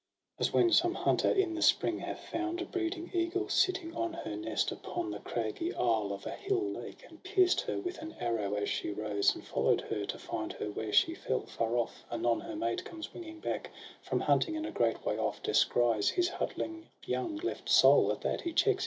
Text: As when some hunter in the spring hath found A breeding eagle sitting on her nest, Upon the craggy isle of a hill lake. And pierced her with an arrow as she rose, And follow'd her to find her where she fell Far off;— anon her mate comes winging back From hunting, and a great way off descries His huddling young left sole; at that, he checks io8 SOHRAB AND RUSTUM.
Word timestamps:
As 0.39 0.51
when 0.51 0.71
some 0.71 0.95
hunter 0.95 1.29
in 1.29 1.53
the 1.53 1.61
spring 1.61 1.99
hath 1.99 2.21
found 2.21 2.59
A 2.59 2.65
breeding 2.65 3.11
eagle 3.13 3.47
sitting 3.49 3.95
on 3.95 4.13
her 4.13 4.35
nest, 4.35 4.71
Upon 4.71 5.11
the 5.11 5.19
craggy 5.19 5.75
isle 5.75 6.11
of 6.11 6.25
a 6.25 6.31
hill 6.31 6.71
lake. 6.71 7.05
And 7.07 7.21
pierced 7.21 7.61
her 7.61 7.77
with 7.77 7.99
an 7.99 8.15
arrow 8.19 8.55
as 8.55 8.67
she 8.67 8.89
rose, 8.89 9.35
And 9.35 9.45
follow'd 9.45 9.81
her 9.91 10.05
to 10.05 10.17
find 10.17 10.53
her 10.53 10.71
where 10.71 10.91
she 10.91 11.13
fell 11.13 11.45
Far 11.45 11.77
off;— 11.77 12.03
anon 12.11 12.39
her 12.39 12.55
mate 12.55 12.83
comes 12.83 13.13
winging 13.13 13.41
back 13.41 13.69
From 14.01 14.21
hunting, 14.21 14.57
and 14.57 14.65
a 14.65 14.71
great 14.71 15.05
way 15.05 15.19
off 15.19 15.43
descries 15.43 16.09
His 16.09 16.29
huddling 16.29 16.89
young 17.05 17.35
left 17.37 17.69
sole; 17.69 18.11
at 18.11 18.21
that, 18.21 18.41
he 18.41 18.53
checks 18.53 18.57
io8 18.57 18.59
SOHRAB 18.59 18.69
AND 18.69 18.77
RUSTUM. 18.77 18.77